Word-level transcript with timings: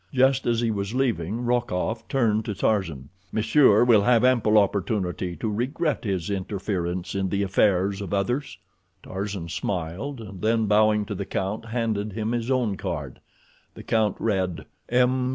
Just 0.11 0.47
as 0.47 0.61
he 0.61 0.71
was 0.71 0.95
leaving, 0.95 1.45
Rokoff 1.45 2.07
turned 2.07 2.43
to 2.45 2.55
Tarzan. 2.55 3.09
"Monsieur 3.31 3.83
will 3.83 4.01
have 4.01 4.23
ample 4.25 4.57
opportunity 4.57 5.35
to 5.35 5.47
regret 5.47 6.05
his 6.05 6.31
interference 6.31 7.13
in 7.13 7.29
the 7.29 7.43
affairs 7.43 8.01
of 8.01 8.11
others." 8.11 8.57
Tarzan 9.03 9.47
smiled, 9.47 10.19
and 10.19 10.41
then, 10.41 10.65
bowing 10.65 11.05
to 11.05 11.13
the 11.13 11.25
count, 11.27 11.65
handed 11.65 12.13
him 12.13 12.31
his 12.31 12.49
own 12.49 12.77
card. 12.77 13.19
The 13.75 13.83
count 13.83 14.15
read: 14.17 14.65
M. 14.89 15.29